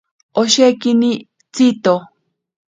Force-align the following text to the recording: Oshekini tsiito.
Oshekini 0.41 1.11
tsiito. 1.53 1.95